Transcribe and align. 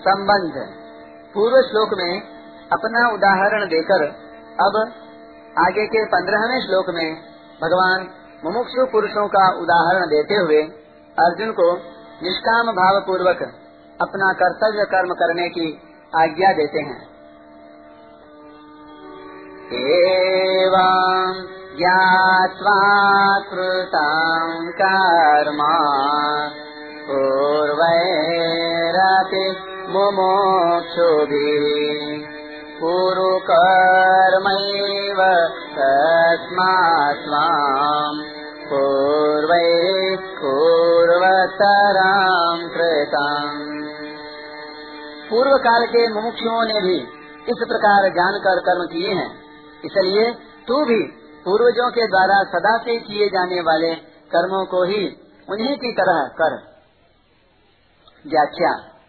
संबंध। 0.00 0.54
पूर्व 1.34 1.56
श्लोक 1.62 1.90
में 1.98 2.20
अपना 2.72 3.08
उदाहरण 3.14 3.64
देकर, 3.64 4.04
अब 4.60 4.92
आगे 5.58 5.86
के 5.86 6.04
पंद्रहवें 6.04 6.60
श्लोक 6.60 6.86
में 6.94 7.14
भगवान 7.62 8.08
मुमुक्षु 8.44 8.86
पुरुषों 8.86 9.28
का 9.28 9.46
उदाहरण 9.58 10.06
देते 10.06 10.34
हुए 10.34 10.62
अर्जुन 11.18 11.52
को 11.52 11.72
निष्काम 12.22 12.66
भाव 12.66 13.00
पूर्वक 13.00 13.42
अपना 14.00 14.32
कर्तव्य 14.32 14.84
कर्म 14.84 15.14
करने 15.14 15.48
की 15.48 15.80
आज्ञा 16.16 16.52
देते 16.52 16.80
हैं। 16.80 17.10
एवं 19.72 21.34
कर्म 24.82 25.60
मुमुक्षुभिः 29.90 31.64
कुरु 32.80 33.38
कर्मैव 33.38 35.48
तस्मात् 35.72 37.16
स्वाम् 37.16 38.24
पूर्वैः 38.68 40.16
पूर्वतराम् 40.16 42.70
कृतम्। 42.70 43.84
पूर्व 45.30 45.56
काल 45.56 45.86
के 45.86 46.14
मुमुक्षुओं 46.14 46.64
ने 46.64 46.80
भी 46.80 47.08
इस 47.48 47.64
प्रकार 47.68 48.08
जानकर 48.08 48.60
कर्म 48.60 48.92
किए 48.92 49.14
हैं। 49.14 49.40
इसलिए 49.84 50.34
तू 50.68 50.84
भी 50.84 51.16
पूर्वजों 51.44 51.90
के 51.90 52.06
द्वारा 52.06 52.42
सदा 52.42 52.78
से 52.78 52.98
किए 52.98 53.28
जाने 53.28 53.60
वाले 53.60 53.94
कर्मों 54.34 54.66
को 54.66 54.84
ही 54.84 55.16
उन्हीं 55.50 55.76
की 55.76 55.92
तरह 55.92 56.30
कर। 56.42 56.70
व्याख्या। 58.26 58.99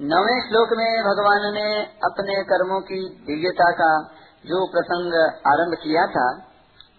नवे 0.00 0.48
श्लोक 0.48 0.68
में 0.72 1.02
भगवान 1.02 1.54
ने 1.54 1.82
अपने 2.04 2.42
कर्मों 2.42 2.80
की 2.80 2.98
दिव्यता 3.26 3.70
का 3.70 4.02
जो 4.46 4.66
प्रसंग 4.66 5.14
आरंभ 5.46 5.74
किया 5.74 6.06
था, 6.06 6.26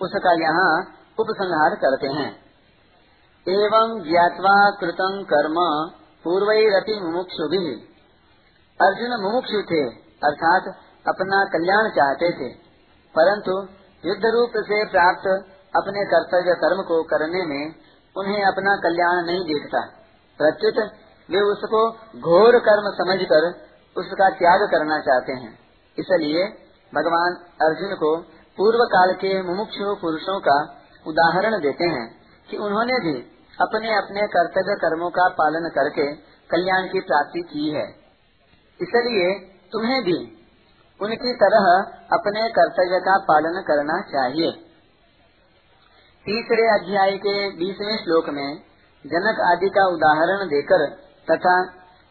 उसका 0.01 0.33
यहाँ 0.33 0.95
उपसंहार 1.19 1.75
करते 1.75 2.07
हैं। 2.07 2.31
एवं 3.47 4.03
ज्ञातवा 4.03 4.69
कृतम 4.71 5.23
कर्म 5.23 5.55
पूर्व 6.23 6.45
पूर्वरति 6.45 6.99
मुमुक्षु 7.03 7.47
भी 7.47 7.75
अर्जुन 8.79 9.21
मुमुक्षु 9.21 9.61
थे, 9.61 9.83
अर्थात 10.23 10.63
अपना 11.07 11.45
कल्याण 11.45 11.89
चाहते 11.89 12.31
थे, 12.31 12.53
परंतु 13.15 13.67
युद्ध 14.07 14.25
रूप 14.25 14.51
से 14.57 14.85
प्राप्त 14.85 15.27
अपने 15.75 16.05
कर्तव्य 16.05 16.53
कर्म 16.53 16.81
को 16.81 17.03
करने 17.03 17.45
में 17.45 17.75
उन्हें 18.17 18.43
अपना 18.43 18.75
कल्याण 18.75 19.25
नहीं 19.25 19.45
देखता। 19.45 19.81
प्रत्युत 20.39 20.91
वे 21.29 21.41
उसको 21.45 21.81
घोर 22.19 22.57
कर्म 22.59 22.89
समझकर 22.93 23.47
उसका 23.95 24.29
त्याग 24.29 24.65
करना 24.71 24.99
चाहते 24.99 25.33
हैं। 25.33 25.51
इसलिए 25.97 26.45
भगवान 26.93 27.35
अर्जुन 27.61 27.95
को 27.95 28.15
पूर्व 28.57 28.83
काल 28.85 29.13
के 29.13 29.31
मुमुक्षु 29.43 29.95
पुरुषों 30.01 30.39
का 30.39 30.55
उदाहरण 31.05 31.59
देते 31.61 31.89
हैं 31.89 32.07
कि 32.49 32.57
उन्होंने 32.57 32.99
भी 32.99 33.13
अपने 33.59 33.93
अपने 33.97 34.25
कर्तव्य 34.27 34.75
कर्मों 34.75 35.09
का 35.09 35.27
पालन 35.33 35.69
करके 35.69 36.05
कल्याण 36.49 36.87
की 36.87 36.99
प्राप्ति 36.99 37.41
की 37.41 37.69
है। 37.69 37.85
इसलिए 38.79 39.27
तुम्हें 39.71 40.01
भी 40.03 40.17
उनकी 40.99 41.33
तरह 41.33 41.67
अपने 42.11 42.47
कर्तव्य 42.49 42.99
का 42.99 43.17
पालन 43.25 43.61
करना 43.67 43.99
चाहिए। 44.11 44.51
तीसरे 46.25 46.65
अध्याय 46.69 47.17
के 47.17 47.35
बीसवें 47.57 47.97
श्लोक 47.97 48.29
में 48.29 48.47
जनक 49.05 49.39
आदि 49.41 49.69
का 49.69 49.85
उदाहरण 49.87 50.47
देकर 50.47 50.85
तथा 51.27 51.55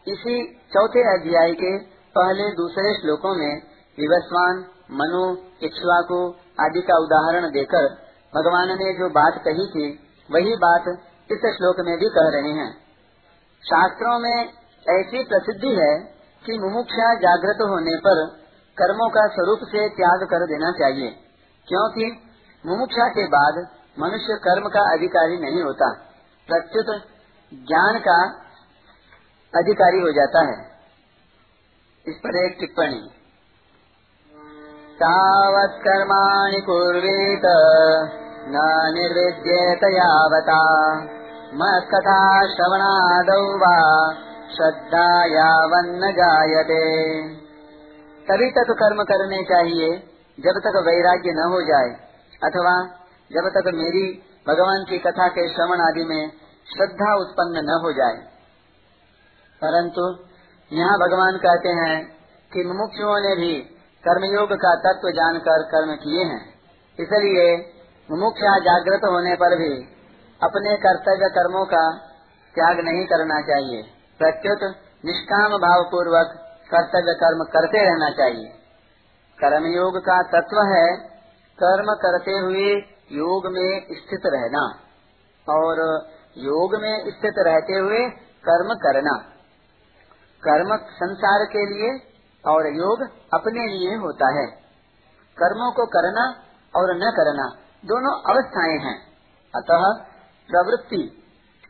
इसी 0.07 0.35
चौथे 0.73 1.01
अध्याय 1.11 1.53
के 1.53 1.71
पहले 2.15 2.49
दूसरे 2.55 2.93
श्लोकों 2.95 3.33
में 3.35 3.61
विवस्वान, 3.97 4.63
मनु, 4.91 5.23
इक्ष्वाकु 5.63 6.19
आदि 6.59 6.81
का 6.81 6.97
उदाहरण 6.97 7.49
देकर 7.51 7.87
भगवान 8.33 8.69
ने 8.79 8.93
जो 8.93 9.09
बात 9.09 9.41
कही 9.45 9.65
थी, 9.67 9.87
वही 10.29 10.55
बात 10.57 10.87
इस 11.29 11.45
श्लोक 11.55 11.79
में 11.79 11.95
भी 11.97 12.09
कह 12.09 12.29
रहे 12.29 12.51
हैं। 12.53 12.71
शास्त्रों 13.63 14.17
में 14.19 14.37
ऐसी 14.85 15.23
प्रसिद्धि 15.23 15.73
है 15.75 15.93
कि 16.45 16.57
मुमुक्षा 16.59 17.13
जागृत 17.19 17.61
होने 17.69 17.95
पर 17.97 18.25
कर्मों 18.77 19.09
का 19.09 19.25
स्वरूप 19.27 19.65
से 19.67 19.87
त्याग 19.95 20.25
कर 20.25 20.45
देना 20.47 20.71
चाहिए, 20.71 21.09
क्योंकि 21.67 22.05
मुमुक्षा 22.63 23.07
के 23.09 23.25
बाद 23.27 23.57
मनुष्य 23.99 24.37
कर्म 24.43 24.69
का 24.69 24.83
अधिकारी 24.93 25.37
नहीं 25.37 25.63
होता। 25.63 25.89
प्रत्युत 26.49 26.91
ज्ञान 27.51 27.99
का 27.99 28.19
अधिकारी 29.55 30.01
हो 30.01 30.11
जाता 30.11 30.39
है। 30.39 30.69
इस 32.07 32.15
पर 32.15 32.45
एक 32.45 32.57
टिप्पणी। 32.59 33.09
तावत् 35.03 35.81
कर्माणि 35.81 36.61
कुर्वीत, 36.61 37.41
न 38.47 38.57
निर्विद्येत 38.93 39.79
यावता। 39.83 40.93
मत्कथा 41.53 42.41
श्रवणादौ 42.53 43.57
वा, 43.57 44.13
श्रद्धा 44.55 45.25
यावन्न 45.25 46.11
जायते। 46.11 47.11
तभी 48.23 48.51
तक 48.51 48.65
कर्म 48.69 49.03
करने 49.03 49.43
चाहिए, 49.43 49.97
जब 50.39 50.59
तक 50.63 50.83
वैराग्य 50.87 51.31
न 51.31 51.49
हो 51.51 51.61
जाए। 51.61 51.95
अथवा, 52.43 52.83
जब 53.31 53.49
तक 53.49 53.71
मेरी, 53.73 54.23
भगवान 54.47 54.85
की 54.89 54.97
कथा 54.97 55.27
के 55.27 55.53
श्रवण 55.53 55.81
आदि 55.81 56.05
में 56.05 56.31
श्रद्धा 56.73 57.15
उत्पन्न 57.15 57.65
न 57.65 57.81
हो 57.83 57.91
जाए। 57.93 58.38
परंतु 59.61 60.03
यहाँ 60.71 60.97
भगवान 60.97 61.37
कहते 61.37 61.69
हैं 61.69 61.95
कि 62.51 62.63
मुमुक्षुओं 62.63 63.19
ने 63.19 63.35
भी 63.35 63.53
कर्मयोग 64.03 64.53
का 64.53 64.73
तत्व 64.75 65.09
जानकर 65.11 65.63
कर्म 65.63 65.95
किए 65.95 66.23
हैं। 66.23 66.41
इसलिए 66.99 67.47
मुमुक्षा 68.09 68.57
जागृत 68.59 69.01
होने 69.05 69.33
पर 69.35 69.55
भी 69.57 69.71
अपने 70.41 70.75
कर्तव्य 70.77 71.29
कर्मों 71.29 71.65
का 71.65 71.81
त्याग 72.55 72.79
नहीं 72.79 73.05
करना 73.05 73.41
चाहिए। 73.41 73.81
प्रत्युत 74.19 74.63
निष्काम 75.05 75.57
भाव 75.57 75.83
पूर्वक 75.83 76.31
कर्तव्य 76.71 77.13
कर्म 77.13 77.43
करते 77.43 77.83
रहना 77.83 78.09
चाहिए। 78.09 78.47
कर्मयोग 79.37 79.97
का 79.99 80.21
तत्व 80.31 80.61
है 80.61 80.85
कर्म 81.59 81.91
करते 81.95 82.37
हुए 82.37 82.69
योग 83.11 83.47
में 83.51 83.87
स्थित 83.91 84.25
रहना 84.25 84.63
और 85.47 85.81
योग 86.37 86.75
में 86.81 86.93
स्थित 87.11 87.39
रहते 87.39 87.79
हुए 87.79 87.99
कर्म 88.45 88.73
करना। 88.79 89.15
कर्म 90.43 90.77
संसार 90.77 91.45
के 91.45 91.65
लिए 91.65 91.99
और 92.45 92.67
योग 92.67 93.01
अपने 93.33 93.67
लिए 93.67 93.95
होता 93.95 94.39
है। 94.39 94.47
कर्मों 95.37 95.71
को 95.71 95.85
करना 95.85 96.29
और 96.75 96.95
न 96.95 96.99
करना 96.99 97.49
दोनों 97.85 98.33
अवस्थाएँ 98.33 98.79
हैं। 98.79 98.97
अतः 99.55 100.05
प्रवृत्ति 100.49 101.23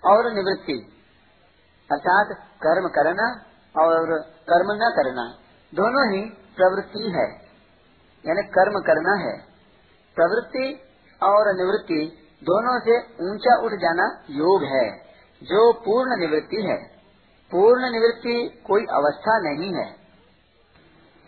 और 0.06 0.34
निवृत्ति, 0.34 0.98
अर्थात 1.92 2.28
कर्म 2.38 2.88
करना 2.88 3.46
और 3.84 4.20
कर्म 4.22 4.72
न 4.72 4.94
करना, 4.96 5.34
दोनों 5.76 6.16
ही 6.16 6.30
प्रवृत्ति 6.30 7.04
है। 7.04 7.28
यानी 8.26 8.44
कर्म 8.44 8.80
करना 8.80 9.16
है। 9.16 9.38
प्रवृत्ति 10.16 10.82
और 11.24 11.56
निवृत्ति 11.56 12.26
दोनों 12.44 12.80
से 12.80 12.98
ऊँचा 13.00 13.56
उठ 13.56 13.72
जाना 13.72 14.24
योग 14.30 14.64
है, 14.64 14.90
जो 15.44 15.74
पूर्ण 15.74 16.20
निवृत्ति 16.20 16.62
है। 16.62 16.99
पूर्ण 17.52 17.92
निवृत्ति 17.92 18.36
कोई 18.68 18.86
अवस्था 18.94 19.38
नहीं 19.42 19.74
है। 19.74 19.86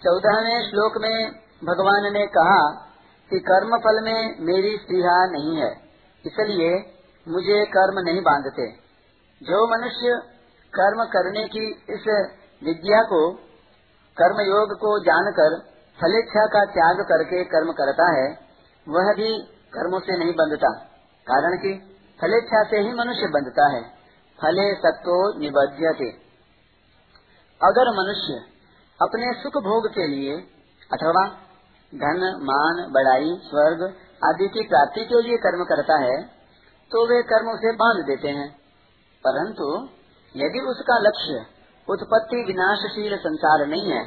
चौदहवें 0.02 0.58
श्लोक 0.64 0.98
में 1.02 1.16
भगवान 1.64 2.12
ने 2.14 2.26
कहा 2.34 2.60
कि 3.32 3.40
कर्म 3.48 3.78
फल 3.80 4.00
में 4.04 4.46
मेरी 4.46 4.76
स्त्रीहा 4.78 5.16
नहीं 5.28 5.56
है, 5.58 5.70
इसलिए 6.26 6.72
मुझे 7.28 7.64
कर्म 7.74 8.00
नहीं 8.02 8.22
बांधते। 8.22 8.68
जो 9.42 9.60
मनुष्य 9.68 10.16
कर्म 10.74 11.04
करने 11.12 11.44
की 11.48 11.66
इस 11.90 12.08
विद्या 12.62 13.02
को 13.06 13.22
कर्म 14.18 14.42
योग 14.44 14.74
को 14.80 14.92
जानकर, 15.02 15.58
फलेच्छा 16.00 16.46
का 16.48 16.64
त्याग 16.72 17.02
करके 17.08 17.44
कर्म 17.46 17.72
करता 17.74 18.10
है, 18.12 18.28
वह 18.88 19.14
भी 19.16 19.32
कर्मों 19.74 20.00
से 20.02 20.18
नहीं 20.18 20.34
बंधता, 20.36 20.72
कारण 21.28 21.58
कि 21.58 21.74
फलेच्छा 22.20 22.64
से 22.66 22.80
ही 22.80 22.94
मनुष्य 22.96 23.28
बंधता 23.34 23.68
है। 23.70 23.82
फले 24.42 24.68
सत्तो 24.76 25.16
निबध्यते। 25.40 26.10
अगर 27.62 27.90
मनुष्य 27.94 28.38
अपने 29.00 29.34
सुख 29.34 29.58
भोग 29.64 29.88
के 29.90 30.08
लिए 30.08 30.36
अथवा 30.92 31.26
धन, 31.94 32.22
मान, 32.44 32.80
बड़ाई, 32.92 33.32
स्वर्ग 33.44 33.84
आदि 34.24 34.48
की 34.48 34.64
प्राप्ति 34.68 35.04
के 35.06 35.22
लिए 35.22 35.38
कर्म 35.38 35.64
करता 35.66 35.98
है 36.00 36.18
तो 36.92 37.06
वे 37.08 37.22
कर्म 37.24 37.50
उसे 37.50 37.72
बाँध 37.76 38.06
देते 38.06 38.30
हैं। 38.30 38.50
परंतु 39.24 39.68
यदि 40.36 40.60
उसका 40.68 40.98
लक्ष्य 41.00 41.46
उत्पत्ति 41.88 42.44
विनाशशील 42.44 43.16
संसार 43.18 43.66
नहीं 43.68 43.92
है, 43.92 44.04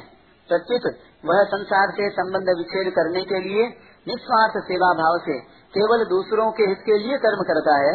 प्रत्युत 0.49 0.85
वह 1.25 1.43
संसार 1.45 1.91
से 1.91 2.09
संबंध 2.11 2.49
विच्छेद 2.57 2.91
करने 2.93 3.21
के 3.25 3.39
लिए 3.39 3.67
निस्वार्थ 4.07 4.57
सेवा 4.65 4.89
भाव 4.93 5.17
से 5.19 5.39
केवल 5.73 6.03
दूसरों 6.05 6.51
के 6.51 6.63
हित 6.63 6.81
के 6.85 6.97
लिए 6.97 7.17
कर्म 7.19 7.43
करता 7.43 7.77
है 7.81 7.93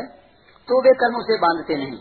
तो 0.69 0.81
वे 0.83 0.95
कर्म 0.97 1.17
उसे 1.17 1.39
बांधते 1.39 1.77
नहीं। 1.77 2.01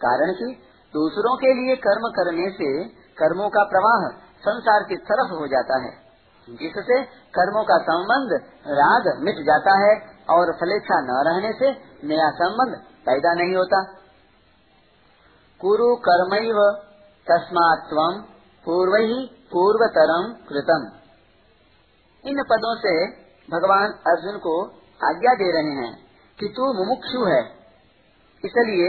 कारण 0.00 0.32
कि 0.32 0.48
दूसरों 0.94 1.34
के 1.36 1.52
लिए 1.54 1.76
कर्म 1.82 2.08
करने 2.14 2.48
से 2.52 2.68
कर्मों 3.16 3.48
का 3.50 3.62
प्रवाह 3.66 4.08
संसार 4.40 4.84
की 4.88 4.96
तरफ़ 5.06 5.32
हो 5.32 5.46
जाता 5.48 5.78
है, 5.82 5.92
जिससे 6.48 6.98
कर्मों 7.34 7.62
का 7.64 7.78
संबंध 7.84 8.34
राग 8.74 9.08
मिट 9.20 9.40
जाता 9.46 9.76
है 9.78 9.94
और 10.30 10.52
फलेच्छा 10.54 10.98
न 11.02 11.16
रहने 11.26 11.52
से 11.52 11.70
नया 12.08 12.28
संबंध 12.36 12.76
पैदा 13.06 13.32
नहीं 13.34 13.56
होता। 13.56 13.82
कुरु 15.60 15.88
कर्म 16.04 16.36
तस्मात् 17.26 17.94
पूर्व 18.66 18.94
ही 18.96 19.18
पूर्वतरम 19.52 20.24
कृतम। 20.48 20.86
इन 22.24 22.42
पदों 22.50 22.74
से 22.76 22.94
भगवान 23.48 23.92
अर्जुन 24.06 24.38
को 24.38 24.54
आज्ञा 25.00 25.34
दे 25.34 25.50
रहे 25.52 25.74
हैं 25.76 25.92
कि 26.38 26.48
तू 26.56 26.72
मुमुक्षु 26.74 27.24
है, 27.24 27.42
इसलिए 28.44 28.88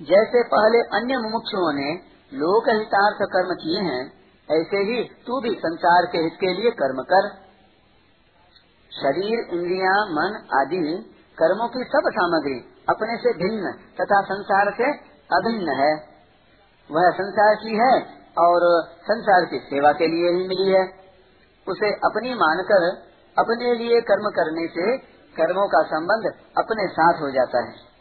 जैसे 0.00 0.42
पहले 0.42 0.78
अन्य 0.78 1.16
मुमुक्षुओं 1.16 1.72
ने 1.72 1.94
लोक 2.34 2.68
हितार्थ 2.68 3.16
कर्म 3.22 3.54
किए 3.54 3.80
हैं, 3.80 4.12
ऐसे 4.50 4.76
ही 4.76 5.04
तू 5.26 5.40
भी 5.40 5.50
संसार 5.50 6.06
के 6.06 6.18
हित 6.18 6.32
के 6.40 6.54
लिए 6.54 6.70
कर्म 6.70 7.02
कर। 7.02 7.28
शरीर, 8.92 9.38
इंद्रिया, 9.52 10.04
मन 10.04 10.48
आदि 10.60 11.12
कर्मों 11.38 11.68
की 11.68 11.84
सब 11.84 12.10
सामग्री 12.10 12.84
अपने 12.88 13.16
से 13.16 13.32
भिन्न 13.32 13.72
तथा 13.72 14.20
संसार 14.22 14.74
से 14.76 14.90
अभिन्न 15.36 15.68
है। 15.68 16.16
वह 16.90 17.10
संसार 17.10 17.54
की 17.54 17.76
है 17.76 18.02
और 18.38 18.84
संसार 18.84 19.44
की 19.44 19.58
सेवा 19.58 19.92
के 19.92 20.06
लिए 20.06 20.30
ही 20.30 20.48
मिली 20.48 20.70
है। 20.70 20.84
उसे 21.68 21.92
अपनी 21.92 22.34
मानकर, 22.34 22.88
अपने 23.38 23.74
लिए 23.74 24.00
कर्म 24.00 24.30
करने 24.30 24.68
से 24.68 24.98
कर्मों 25.36 25.68
का 25.68 25.82
संबंध 25.82 26.32
अपने 26.58 26.88
साथ 26.88 27.22
हो 27.22 27.30
जाता 27.30 27.64
है। 27.64 27.95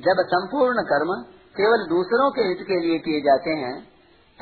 जब 0.00 0.24
संपूर्ण 0.26 0.82
कर्म 0.82 1.14
केवल 1.56 1.88
दूसरों 1.88 2.30
के 2.30 2.40
हित 2.40 2.58
के 2.62 2.80
लिए 2.80 2.98
किए 2.98 3.20
जाते 3.20 3.50
हैं, 3.50 3.80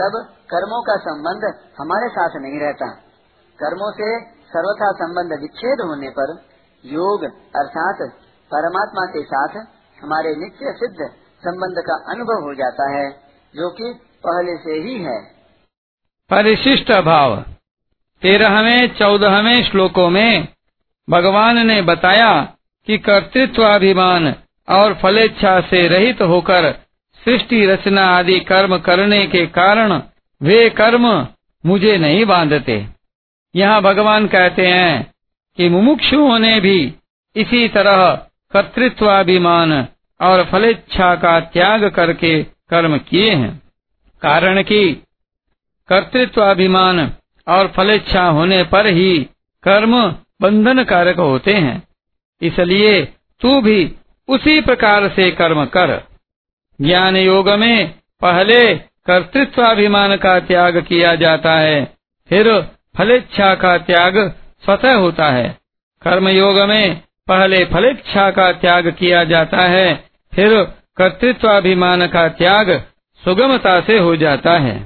तब 0.00 0.26
कर्मों 0.50 0.82
का 0.82 0.96
संबंध 0.96 1.54
हमारे 1.80 2.08
साथ 2.08 2.30
नहीं 2.36 2.60
रहता। 2.60 2.86
कर्मों 3.62 3.92
से 3.92 4.20
सर्वथा 4.24 4.92
संबंध 4.92 5.40
विच्छेद 5.40 5.78
होने 5.80 6.08
पर 6.08 6.42
योग 6.84 7.24
अर्थात 7.56 7.96
परमात्मा 8.54 9.06
के 9.06 9.22
साथ 9.22 9.48
हमारे 10.02 10.36
नित्य 10.36 10.72
सिद्ध 10.76 11.10
संबंध 11.40 11.74
का 11.78 12.14
अनुभव 12.14 12.48
हो 12.48 12.54
जाता 12.54 12.90
है, 12.90 13.10
जो 13.56 13.70
कि 13.70 14.00
पहले 14.26 14.56
से 14.56 14.72
ही 14.72 15.02
है। 15.02 15.20
परिशिष्ट 16.30 16.92
भाव 16.92 17.36
तेरहवें, 18.22 18.98
चौदहवें 18.98 19.70
श्लोकों 19.70 20.10
में 20.10 20.48
भगवान 21.10 21.66
ने 21.66 21.82
बताया 21.82 22.54
कि 22.86 22.98
कर्तृत्वाभिमान 22.98 24.34
और 24.68 24.94
फलेच्छा 24.94 25.60
से 25.60 25.86
रहित 25.88 26.22
होकर 26.22 26.70
सृष्टि 27.22 27.64
रचना 27.66 28.04
आदि 28.08 28.38
कर्म 28.40 28.76
करने 28.78 29.26
के 29.26 29.46
कारण 29.46 30.00
वे 30.40 30.68
कर्म 30.70 31.06
मुझे 31.64 31.96
नहीं 31.98 32.24
बांधते। 32.24 32.86
यहाँ 33.54 33.80
भगवान 33.82 34.26
कहते 34.26 34.66
हैं 34.66 35.12
कि 35.58 35.68
मुमुक्षुओं 35.68 36.38
ने 36.38 36.60
भी 36.60 36.94
इसी 37.36 37.68
तरह 37.68 38.04
कर्तृत्वाभिमान 38.52 39.72
और 40.20 40.44
फलेच्छा 40.44 41.14
का 41.14 41.38
त्याग 41.40 41.84
करके 41.90 42.42
कर्म 42.42 42.98
किए 42.98 43.30
हैं। 43.30 43.62
कारण 44.22 44.62
कि 44.62 44.92
कर्तृत्वाभिमान 45.88 47.00
और 47.46 47.68
फलेच्छा 47.68 48.24
होने 48.24 48.62
पर 48.64 48.86
ही 48.86 49.18
कर्म 49.62 50.00
बंधन 50.42 50.82
कारक 50.84 51.18
होते 51.18 51.54
हैं। 51.54 51.82
इसलिए 52.42 53.00
तू 53.40 53.60
भी 53.60 53.84
उसी 54.30 54.60
प्रकार 54.60 55.08
से 55.08 55.30
कर्म 55.30 55.64
कर। 55.66 56.00
ज्ञान 56.80 57.16
योग 57.16 57.48
में 57.50 57.94
पहले 58.20 58.74
कर्तृत्वाभिमान 59.06 60.16
का 60.16 60.38
त्याग 60.40 60.80
किया 60.80 61.14
जाता 61.14 61.52
है, 61.52 61.84
फिर 62.30 62.50
फलेच्छा 62.96 63.54
का 63.54 63.76
त्याग 63.78 64.18
स्वतः 64.64 64.94
होता 64.94 65.30
है। 65.30 65.48
कर्म 66.02 66.28
योग 66.28 66.58
में 66.68 67.00
पहले 67.28 67.64
फलेच्छा 67.64 68.30
का 68.30 68.50
त्याग 68.52 68.90
किया 68.90 69.24
जाता 69.24 69.62
है, 69.64 70.04
फिर 70.32 70.62
कर्तृत्वाभिमान 70.96 72.06
का 72.06 72.28
त्याग 72.28 72.70
सुगमता 73.22 73.80
से 73.80 73.98
हो 73.98 74.16
जाता 74.16 74.58
है। 74.58 74.78